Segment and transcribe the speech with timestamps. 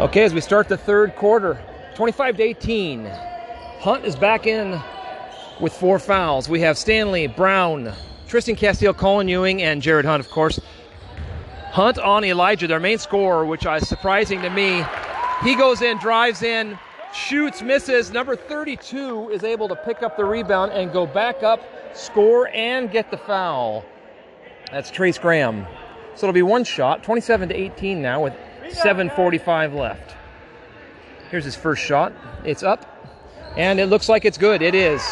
[0.00, 1.62] Okay, as we start the third quarter,
[1.94, 3.04] 25 to 18.
[3.80, 4.80] Hunt is back in
[5.60, 6.48] with four fouls.
[6.48, 7.92] We have Stanley, Brown,
[8.26, 10.58] Tristan Castile, Colin Ewing, and Jared Hunt, of course.
[11.70, 14.84] Hunt on Elijah, their main scorer, which is surprising to me.
[15.42, 16.78] He goes in, drives in,
[17.12, 18.10] shoots, misses.
[18.10, 21.60] Number 32 is able to pick up the rebound and go back up,
[21.92, 23.84] score, and get the foul.
[24.72, 25.66] That's Trace Graham.
[26.14, 28.34] So it'll be one shot, 27 to 18 now with
[28.68, 30.14] 7.45 left.
[31.30, 32.12] Here's his first shot.
[32.44, 32.84] It's up,
[33.56, 34.62] and it looks like it's good.
[34.62, 35.02] It is.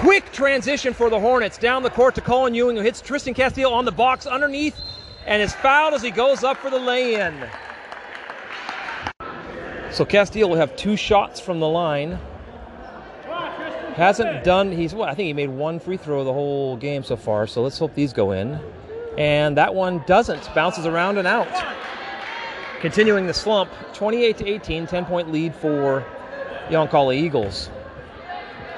[0.00, 3.72] Quick transition for the Hornets down the court to Colin Ewing, who hits Tristan Castile
[3.72, 4.76] on the box underneath
[5.26, 7.34] and is fouled as he goes up for the lay in.
[9.90, 12.18] So Castile will have two shots from the line.
[13.94, 17.16] Hasn't done, he's, well, I think he made one free throw the whole game so
[17.16, 18.60] far, so let's hope these go in.
[19.20, 21.46] And that one doesn't, bounces around and out.
[22.80, 26.02] Continuing the slump, 28 to 18, 10 point lead for
[26.70, 27.68] Yoncalla Eagles.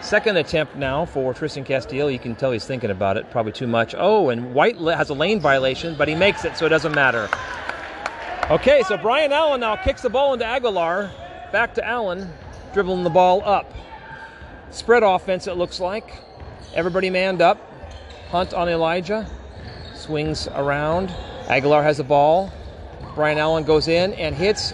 [0.01, 2.11] Second attempt now for Tristan Castile.
[2.11, 3.95] You can tell he's thinking about it, probably too much.
[3.97, 7.29] Oh, and White has a lane violation, but he makes it, so it doesn't matter.
[8.51, 11.09] Okay, so Brian Allen now kicks the ball into Aguilar.
[11.53, 12.29] Back to Allen,
[12.75, 13.73] dribbling the ball up.
[14.73, 16.21] Spread offense, it looks like.
[16.75, 17.61] Everybody manned up.
[18.31, 19.25] Hunt on Elijah.
[20.03, 21.15] Swings around.
[21.49, 22.53] Aguilar has the ball.
[23.15, 24.73] Brian Allen goes in and hits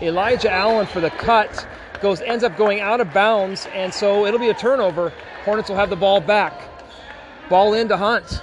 [0.00, 1.66] Elijah Allen for the cut.
[2.00, 5.12] Goes ends up going out of bounds, and so it'll be a turnover.
[5.44, 6.70] Hornets will have the ball back.
[7.50, 8.42] Ball into Hunt,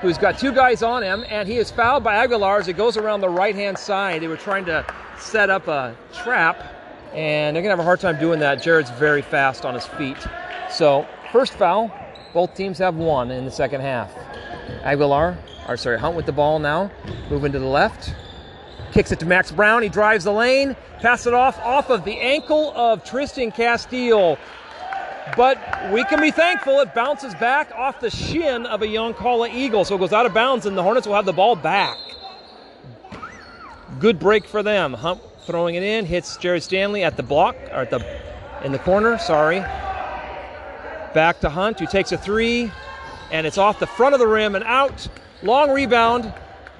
[0.00, 2.96] who's got two guys on him, and he is fouled by Aguilar as it goes
[2.98, 4.22] around the right hand side.
[4.22, 4.84] They were trying to
[5.18, 6.62] set up a trap,
[7.14, 8.62] and they're gonna have a hard time doing that.
[8.62, 10.18] Jared's very fast on his feet.
[10.70, 11.90] So first foul.
[12.32, 14.10] Both teams have one in the second half.
[14.82, 16.90] Aguilar, or sorry, Hunt with the ball now,
[17.30, 18.14] moving to the left.
[18.92, 19.82] Kicks it to Max Brown.
[19.82, 24.38] He drives the lane, passes it off off of the ankle of Tristan Castile.
[25.36, 25.58] But
[25.92, 29.84] we can be thankful it bounces back off the shin of a Yoncalla Eagle.
[29.84, 31.96] So it goes out of bounds, and the Hornets will have the ball back.
[33.98, 34.92] Good break for them.
[34.92, 38.04] Hunt throwing it in, hits Jared Stanley at the block, or at the
[38.64, 39.60] in the corner, sorry.
[41.14, 42.70] Back to Hunt, who takes a three,
[43.32, 45.08] and it's off the front of the rim and out.
[45.42, 46.32] Long rebound.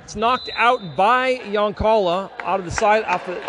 [0.04, 3.42] It's knocked out by Yoncalla out of the side off the,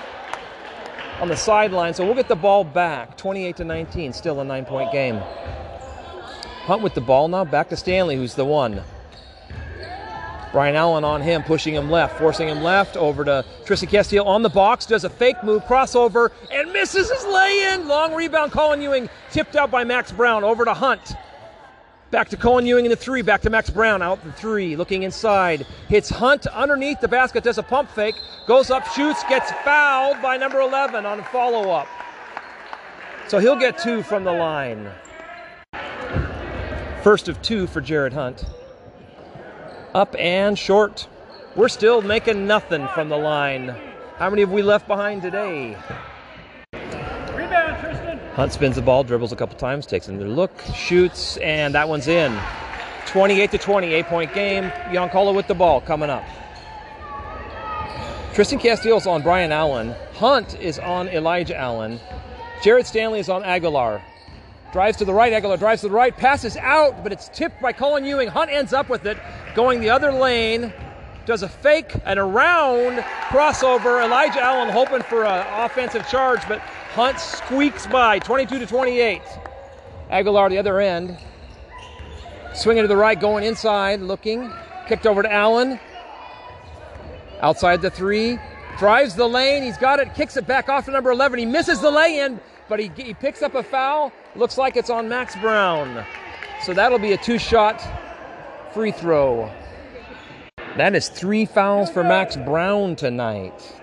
[1.20, 1.94] on the sideline.
[1.94, 3.18] So we'll get the ball back.
[3.18, 5.18] 28 to 19, still a nine point game.
[6.66, 8.82] Hunt with the ball now, back to Stanley, who's the one.
[10.54, 14.44] Brian Allen on him, pushing him left, forcing him left over to Tristan Castillo on
[14.44, 17.88] the box, does a fake move, crossover, and misses his lay in.
[17.88, 21.16] Long rebound, Colin Ewing, tipped out by Max Brown over to Hunt.
[22.14, 23.24] Back to Colin Ewing in the three.
[23.24, 24.76] Back to Max Brown out the three.
[24.76, 25.66] Looking inside.
[25.90, 27.44] Hits Hunt underneath the basket.
[27.44, 28.14] Does a pump fake.
[28.46, 31.88] Goes up, shoots, gets fouled by number 11 on a follow up.
[33.28, 34.92] So he'll get two from the line.
[37.02, 38.46] First of two for Jared Hunt.
[39.96, 41.08] Up and short.
[41.56, 43.76] We're still making nothing from the line.
[44.20, 45.76] How many have we left behind today?
[48.36, 52.08] Hunt spins the ball, dribbles a couple times, takes another look, shoots, and that one's
[52.08, 52.36] in.
[53.06, 54.64] 28 to 20, eight point game.
[54.90, 56.24] Yoncalla with the ball coming up.
[58.34, 59.94] Tristan Castile's on Brian Allen.
[60.16, 62.00] Hunt is on Elijah Allen.
[62.64, 64.02] Jared Stanley is on Aguilar.
[64.72, 67.72] Drives to the right, Aguilar drives to the right, passes out, but it's tipped by
[67.72, 68.30] Colin Ewing.
[68.30, 69.20] Hunt ends up with it,
[69.54, 70.74] going the other lane,
[71.28, 72.98] does a fake and around
[73.30, 74.04] crossover.
[74.04, 76.60] Elijah Allen hoping for an offensive charge, but
[76.94, 79.22] Hunt squeaks by 22 to 28.
[80.12, 81.18] Aguilar the other end.
[82.54, 84.54] Swinging to the right, going inside, looking.
[84.88, 85.80] Kicked over to Allen.
[87.42, 88.38] Outside the three.
[88.78, 89.64] Drives the lane.
[89.64, 90.14] He's got it.
[90.14, 91.40] Kicks it back off to number 11.
[91.40, 92.40] He misses the lay in,
[92.70, 94.12] but he, he picks up a foul.
[94.36, 96.06] Looks like it's on Max Brown.
[96.62, 97.82] So that'll be a two shot
[98.72, 99.52] free throw.
[100.78, 103.82] That is three fouls for Max Brown tonight.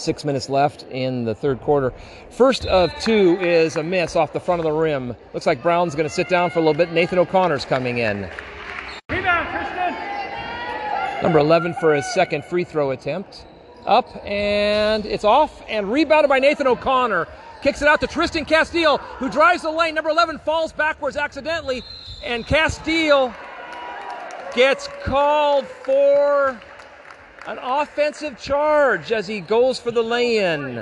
[0.00, 1.92] Six minutes left in the third quarter.
[2.30, 5.14] First of two is a miss off the front of the rim.
[5.34, 6.90] Looks like Brown's going to sit down for a little bit.
[6.90, 8.30] Nathan O'Connor's coming in.
[9.10, 11.22] Rebound, Tristan.
[11.22, 13.44] Number 11 for his second free throw attempt.
[13.84, 17.28] Up and it's off and rebounded by Nathan O'Connor.
[17.62, 19.94] Kicks it out to Tristan Castile, who drives the lane.
[19.94, 21.82] Number 11 falls backwards accidentally,
[22.24, 23.34] and Castile
[24.54, 26.58] gets called for
[27.50, 30.76] an offensive charge as he goes for the lay-in.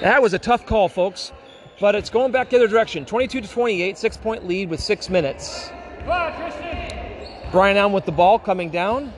[0.00, 1.30] That was a tough call, folks,
[1.78, 3.04] but it's going back the other direction.
[3.04, 5.70] 22 to 28, six-point lead with six minutes.
[7.50, 9.12] Brian Allen with the ball coming down.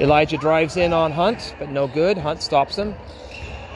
[0.00, 2.18] Elijah drives in on Hunt, but no good.
[2.18, 2.92] Hunt stops him.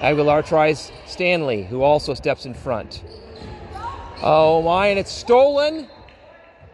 [0.01, 3.05] Aguilar tries Stanley, who also steps in front.
[4.23, 5.87] Oh my, and it's stolen.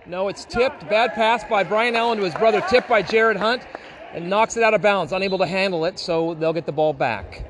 [0.08, 0.88] No, it's tipped.
[0.88, 3.66] Bad pass by Brian Allen to his brother, tipped by Jared Hunt,
[4.14, 6.94] and knocks it out of bounds, unable to handle it, so they'll get the ball
[6.94, 7.44] back.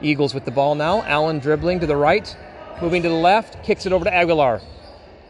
[0.00, 1.02] Eagles with the ball now.
[1.02, 2.36] Allen dribbling to the right,
[2.80, 4.60] moving to the left, kicks it over to Aguilar.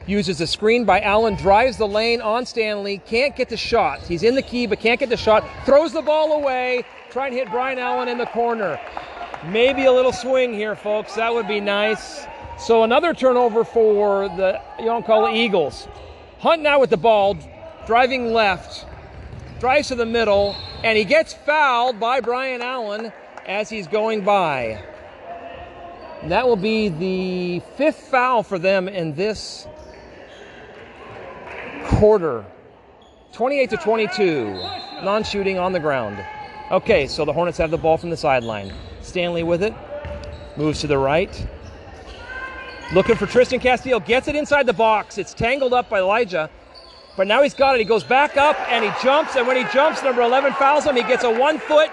[0.06, 4.00] Uses the screen by Allen, drives the lane on Stanley, can't get the shot.
[4.00, 5.48] He's in the key, but can't get the shot.
[5.64, 8.78] Throws the ball away, trying to hit Brian Allen in the corner.
[9.46, 11.14] Maybe a little swing here, folks.
[11.14, 12.26] That would be nice.
[12.58, 15.88] So another turnover for the Yoncalla Eagles.
[16.44, 17.38] Hunt now with the ball,
[17.86, 18.84] driving left,
[19.60, 23.14] drives to the middle, and he gets fouled by Brian Allen
[23.46, 24.78] as he's going by.
[26.20, 29.66] And that will be the fifth foul for them in this
[31.84, 32.44] quarter.
[33.32, 34.44] 28 to 22.
[35.02, 36.22] Non shooting on the ground.
[36.70, 38.70] Okay, so the Hornets have the ball from the sideline.
[39.00, 39.72] Stanley with it.
[40.58, 41.46] Moves to the right.
[42.92, 43.98] Looking for Tristan Castillo.
[44.00, 45.18] Gets it inside the box.
[45.18, 46.50] It's tangled up by Elijah.
[47.16, 47.78] But now he's got it.
[47.78, 49.36] He goes back up and he jumps.
[49.36, 50.96] And when he jumps, number 11 fouls him.
[50.96, 51.90] He gets a one foot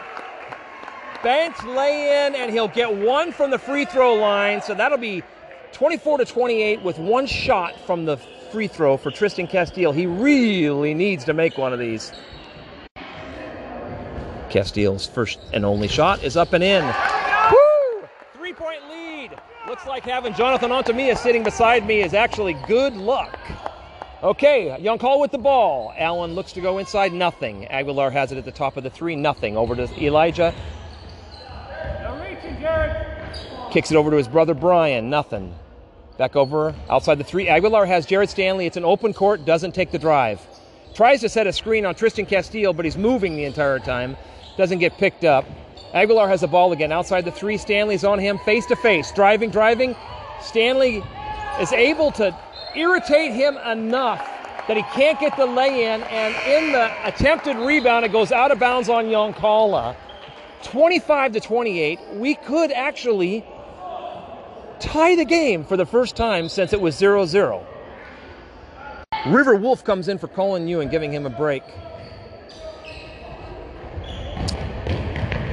[1.24, 4.62] bench lay in, and he'll get one from the free throw line.
[4.62, 5.24] So that'll be
[5.72, 8.18] 24 to 28 with one shot from the
[8.52, 9.92] free throw for Tristan Castile.
[9.92, 12.12] He really needs to make one of these.
[14.50, 16.84] Castile's first and only shot is up and in.
[16.84, 18.08] Woo!
[18.34, 19.32] Three point lead.
[19.72, 23.40] Looks like having Jonathan Ontamia sitting beside me is actually good luck.
[24.22, 25.94] Okay, Yoncalla with the ball.
[25.98, 27.68] Allen looks to go inside, nothing.
[27.68, 29.56] Aguilar has it at the top of the three, nothing.
[29.56, 30.54] Over to Elijah.
[33.72, 35.56] Kicks it over to his brother Brian, nothing.
[36.18, 37.48] Back over outside the three.
[37.48, 38.66] Aguilar has Jared Stanley.
[38.66, 40.46] It's an open court, doesn't take the drive.
[40.96, 44.18] Tries to set a screen on Tristan Castile, but he's moving the entire time.
[44.58, 45.46] Doesn't get picked up.
[45.94, 47.58] Aguilar has the ball again outside the three.
[47.58, 49.12] Stanley's on him face to face.
[49.12, 49.96] Driving, driving.
[50.42, 51.04] Stanley
[51.60, 52.36] is able to
[52.76, 54.20] irritate him enough
[54.68, 58.52] that he can't get the lay in, and in the attempted rebound, it goes out
[58.52, 59.96] of bounds on Yoncalla.
[60.64, 62.00] 25 to 28.
[62.14, 63.44] We could actually
[64.80, 67.66] tie the game for the first time since it was 0 0.
[69.28, 71.64] River Wolf comes in for Colin Ewing, giving him a break.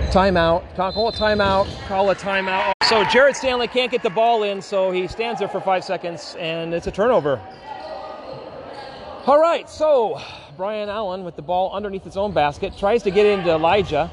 [0.08, 0.74] Timeout.
[0.74, 1.86] Call a timeout.
[1.86, 2.72] Call a timeout.
[2.88, 6.34] So Jared Stanley can't get the ball in, so he stands there for five seconds,
[6.38, 7.40] and it's a turnover.
[9.26, 10.18] All right, so
[10.56, 14.10] Brian Allen with the ball underneath his own basket tries to get into Elijah.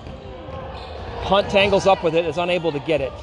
[1.22, 3.14] Hunt tangles up with it, is unable to get it.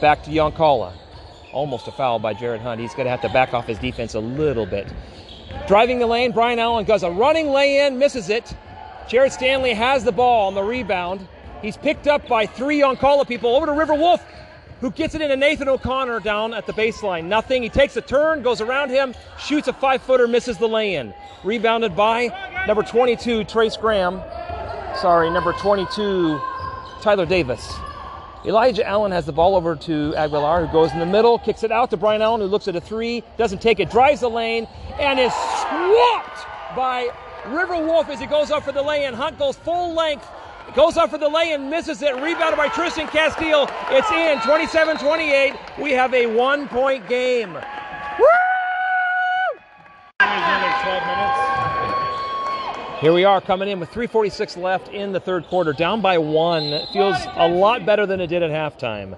[0.00, 0.94] Back to Yoncalla.
[1.52, 2.80] Almost a foul by Jared Hunt.
[2.80, 4.90] He's going to have to back off his defense a little bit.
[5.66, 8.54] Driving the lane, Brian Allen does a running lay in, misses it.
[9.08, 11.28] Jared Stanley has the ball on the rebound.
[11.62, 14.24] He's picked up by three Yoncalla people over to River Wolf,
[14.80, 17.24] who gets it into Nathan O'Connor down at the baseline.
[17.24, 17.62] Nothing.
[17.62, 21.12] He takes a turn, goes around him, shoots a five footer, misses the lay in.
[21.42, 22.28] Rebounded by
[22.66, 24.22] number 22, Trace Graham.
[25.00, 26.40] Sorry, number 22,
[27.00, 27.72] Tyler Davis.
[28.44, 31.72] Elijah Allen has the ball over to Aguilar, who goes in the middle, kicks it
[31.72, 34.68] out to Brian Allen, who looks at a three, doesn't take it, drives the lane,
[35.00, 36.46] and is swapped
[36.76, 37.08] by
[37.46, 39.14] River Wolf as he goes up for the lay in.
[39.14, 40.28] Hunt goes full length,
[40.74, 43.68] goes up for the lay in, misses it, rebounded by Tristan Castile.
[43.90, 45.54] It's in 27 28.
[45.80, 47.52] We have a one point game.
[47.54, 48.26] Woo!
[50.20, 51.58] Another 12 minutes.
[53.00, 56.64] Here we are coming in with 346 left in the third quarter, down by one.
[56.64, 59.16] It feels a lot better than it did at halftime.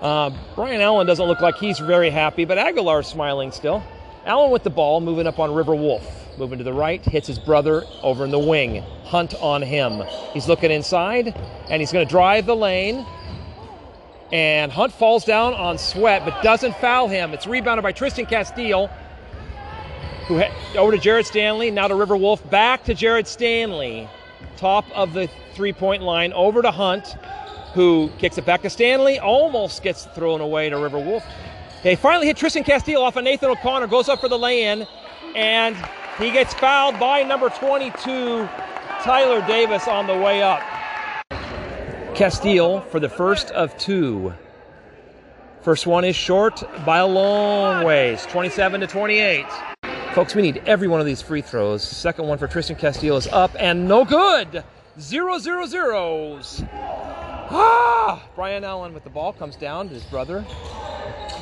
[0.00, 3.82] Uh, Brian Allen doesn't look like he's very happy, but Aguilar's smiling still.
[4.24, 6.19] Allen with the ball, moving up on River Wolf.
[6.38, 8.82] Moving to the right, hits his brother over in the wing.
[9.04, 10.02] Hunt on him.
[10.32, 11.34] He's looking inside,
[11.68, 13.04] and he's going to drive the lane.
[14.32, 17.32] And Hunt falls down on Sweat, but doesn't foul him.
[17.34, 18.88] It's rebounded by Tristan Castile
[20.30, 24.08] who ha- over to Jared Stanley, now to River Wolf, back to Jared Stanley,
[24.56, 27.16] top of the three point line, over to Hunt,
[27.74, 31.24] who kicks it back to Stanley, almost gets thrown away to River Wolf.
[31.82, 34.86] They finally hit Tristan Castile off of Nathan O'Connor, goes up for the lay in,
[35.34, 35.76] and
[36.20, 38.48] he gets fouled by number 22,
[39.02, 40.60] Tyler Davis, on the way up.
[42.14, 44.34] Castile for the first of two.
[45.62, 49.46] First one is short by a long ways, 27 to 28.
[50.14, 51.82] Folks, we need every one of these free throws.
[51.82, 54.64] Second one for Tristan Castillo is up and no good.
[54.98, 56.62] Zero, zero, zeros.
[56.72, 58.22] Ah!
[58.34, 60.44] Brian Allen with the ball comes down to his brother.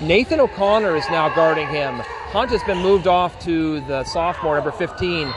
[0.02, 2.02] Nathan O'Connor is now guarding him.
[2.30, 5.32] Hunt has been moved off to the sophomore, number 15.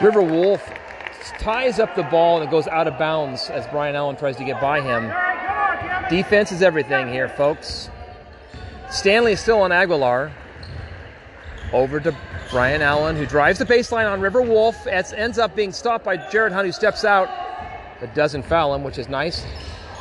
[0.00, 0.66] River Wolf
[1.38, 4.44] ties up the ball and it goes out of bounds as Brian Allen tries to
[4.44, 5.12] get by him.
[6.08, 7.90] Defense is everything here, folks.
[8.90, 10.32] Stanley is still on Aguilar.
[11.74, 12.16] Over to
[12.50, 14.86] Brian Allen, who drives the baseline on River Wolf.
[14.86, 17.28] It ends up being stopped by Jared Hunt, who steps out
[18.00, 19.44] but doesn't foul him, which is nice.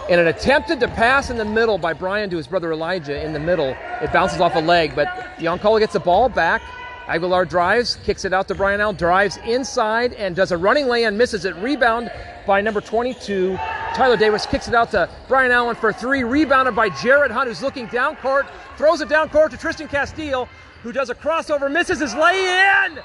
[0.07, 3.33] In an attempted to pass in the middle by Brian to his brother Elijah in
[3.33, 5.07] the middle, it bounces off a leg, but
[5.39, 6.62] Yoncalla gets the ball back.
[7.07, 11.05] Aguilar drives, kicks it out to Brian Allen, drives inside and does a running lay
[11.05, 11.55] and misses it.
[11.55, 12.12] Rebound
[12.45, 13.57] by number 22.
[13.95, 16.24] Tyler Davis kicks it out to Brian Allen for three.
[16.24, 18.45] Rebounded by Jared Hunt, who's looking down court,
[18.77, 20.47] throws it down court to Tristan Castile,
[20.83, 23.00] who does a crossover, misses his lay in.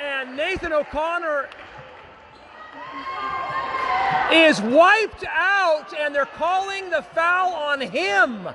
[0.00, 1.48] And Nathan O'Connor
[4.32, 8.48] is wiped out, and they're calling the foul on him.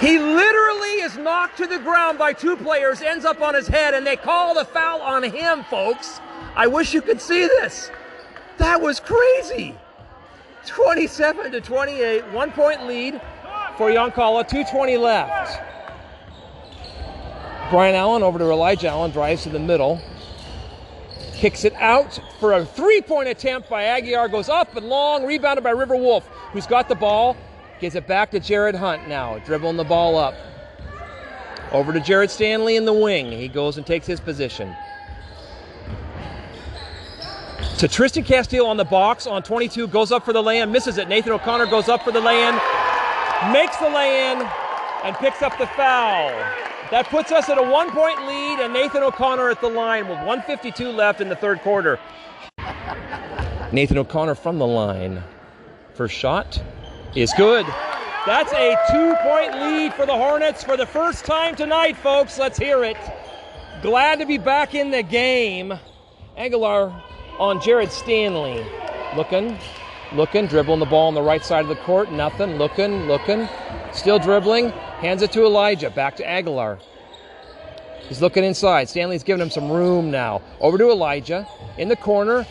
[0.00, 3.94] He literally is knocked to the ground by two players, ends up on his head,
[3.94, 6.20] and they call the foul on him, folks.
[6.56, 7.90] I wish you could see this.
[8.58, 9.74] That was crazy.
[10.66, 13.20] 27 to 28, one point lead
[13.76, 15.60] for Yoncalla, 220 left.
[17.70, 20.00] Brian Allen over to Elijah Allen, drives to the middle
[21.34, 25.62] kicks it out for a three point attempt by Aguilar, goes up and long, rebounded
[25.64, 27.36] by River Wolf, who's got the ball,
[27.80, 30.34] gives it back to Jared Hunt now, dribbling the ball up.
[31.72, 33.32] Over to Jared Stanley in the wing.
[33.32, 34.74] He goes and takes his position.
[37.78, 40.96] To Tristan Castile on the box on 22, goes up for the lay in, misses
[40.96, 41.08] it.
[41.08, 42.54] Nathan O'Connor goes up for the lay in,
[43.52, 44.40] makes the lay in,
[45.02, 46.63] and picks up the foul.
[46.90, 50.18] That puts us at a one point lead, and Nathan O'Connor at the line with
[50.18, 51.98] 152 left in the third quarter.
[53.72, 55.22] Nathan O'Connor from the line.
[55.94, 56.62] First shot
[57.14, 57.66] is good.
[58.26, 62.38] That's a two point lead for the Hornets for the first time tonight, folks.
[62.38, 62.96] Let's hear it.
[63.82, 65.72] Glad to be back in the game.
[66.36, 67.02] Aguilar
[67.38, 68.64] on Jared Stanley.
[69.16, 69.58] Looking,
[70.14, 72.10] looking, dribbling the ball on the right side of the court.
[72.10, 72.56] Nothing.
[72.56, 73.48] Looking, looking.
[73.92, 74.70] Still dribbling.
[74.70, 75.90] Hands it to Elijah.
[75.90, 76.78] Back to Aguilar.
[78.08, 78.88] He's looking inside.
[78.88, 80.42] Stanley's giving him some room now.
[80.60, 81.46] Over to Elijah.
[81.78, 82.46] In the corner.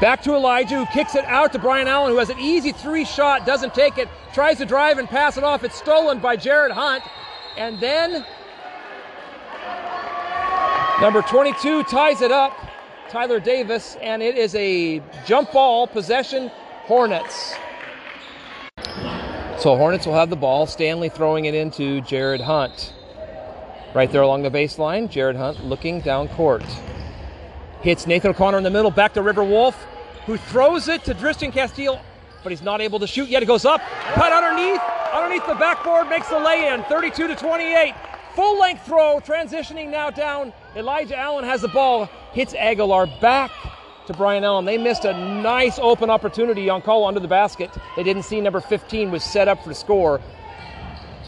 [0.00, 3.06] Back to Elijah, who kicks it out to Brian Allen, who has an easy three
[3.06, 5.64] shot, doesn't take it, tries to drive and pass it off.
[5.64, 7.02] It's stolen by Jared Hunt.
[7.56, 8.26] And then
[11.00, 12.52] number 22 ties it up,
[13.08, 16.50] Tyler Davis, and it is a jump ball possession,
[16.84, 17.54] Hornets.
[19.58, 20.66] So Hornets will have the ball.
[20.66, 22.92] Stanley throwing it into Jared Hunt.
[23.94, 26.64] Right there along the baseline, Jared Hunt looking down court.
[27.80, 29.86] Hits Nathan O'Connor in the middle, back to River Wolf,
[30.26, 32.00] who throws it to Tristan Castile,
[32.42, 33.42] but he's not able to shoot yet.
[33.42, 33.80] It goes up,
[34.14, 34.80] cut underneath,
[35.14, 37.94] underneath the backboard, makes the lay in, 32 to 28.
[38.36, 40.52] Full length throw, transitioning now down.
[40.76, 43.50] Elijah Allen has the ball, hits Aguilar back
[44.06, 44.66] to Brian Allen.
[44.66, 47.70] They missed a nice open opportunity on call under the basket.
[47.96, 50.20] They didn't see number 15 was set up for the score.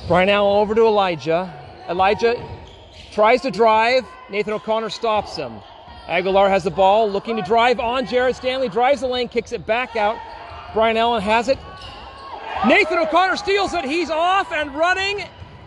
[0.07, 1.51] Brian Allen over to Elijah.
[1.89, 2.37] Elijah
[3.11, 4.05] tries to drive.
[4.29, 5.55] Nathan O'Connor stops him.
[6.09, 9.65] Aguilar has the ball, looking to drive on Jared Stanley, drives the lane, kicks it
[9.65, 10.19] back out.
[10.75, 11.59] Brian Allen has it.
[12.67, 13.87] Nathan O'Connor steals it.
[13.87, 15.25] He's off and running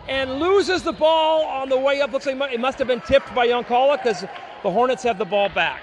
[0.08, 2.12] and loses the ball on the way up.
[2.12, 4.24] Looks like it must have been tipped by Yoncalla because
[4.62, 5.82] the Hornets have the ball back.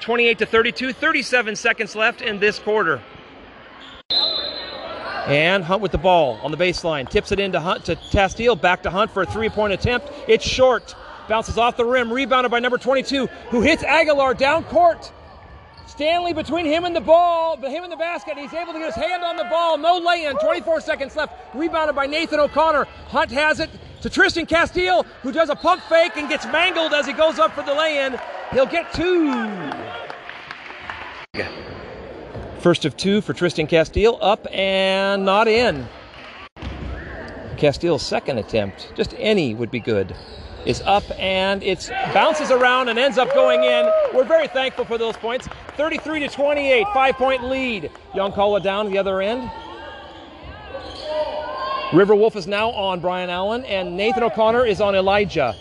[0.00, 3.02] 28 to 32, 37 seconds left in this quarter.
[5.26, 7.08] And Hunt with the ball on the baseline.
[7.08, 8.56] Tips it into Hunt to Castile.
[8.56, 10.10] Back to Hunt for a three point attempt.
[10.26, 10.94] It's short.
[11.28, 12.10] Bounces off the rim.
[12.10, 15.12] Rebounded by number 22, who hits Aguilar down court.
[15.88, 18.36] Stanley between him and the ball, but him and the basket.
[18.36, 19.78] He's able to get his hand on the ball.
[19.78, 20.36] No lay in.
[20.36, 21.32] 24 seconds left.
[21.54, 22.84] Rebounded by Nathan O'Connor.
[23.08, 23.70] Hunt has it
[24.02, 27.52] to Tristan Castile, who does a pump fake and gets mangled as he goes up
[27.52, 28.18] for the lay in.
[28.52, 29.32] He'll get two.
[32.60, 35.88] First of two for Tristan Castile, up and not in.
[37.56, 40.14] Castile's second attempt, just any would be good,
[40.68, 43.90] is up and it bounces around and ends up going in.
[44.14, 45.48] We're very thankful for those points.
[45.78, 47.90] 33 to 28, five point lead.
[48.12, 49.50] Yoncalla down the other end.
[51.94, 55.56] River Wolf is now on Brian Allen, and Nathan O'Connor is on Elijah.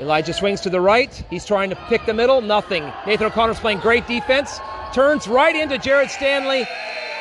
[0.00, 1.12] Elijah swings to the right.
[1.28, 2.40] He's trying to pick the middle.
[2.40, 2.90] Nothing.
[3.06, 4.60] Nathan O'Connor's playing great defense.
[4.94, 6.66] Turns right into Jared Stanley.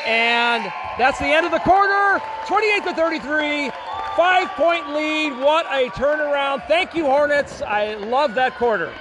[0.05, 0.63] And
[0.97, 2.21] that's the end of the quarter.
[2.47, 3.71] 28 to 33.
[4.15, 5.37] Five point lead.
[5.39, 6.65] What a turnaround.
[6.67, 7.61] Thank you, Hornets.
[7.61, 8.93] I love that quarter.